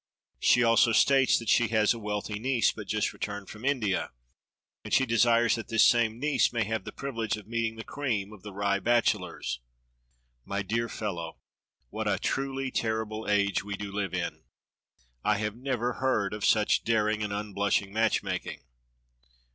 [0.39, 4.09] She also states that she has a wealthy niece but just returned from India,
[4.83, 8.33] and she desires that this same niece may have the privilege of meeting the cream
[8.33, 9.59] of the Rye bachelors.
[10.43, 11.37] My dear fellow,
[11.91, 14.45] what a truly terrible age we do live in!
[15.23, 18.61] I have never heard of such daring and unblushing matchmaking.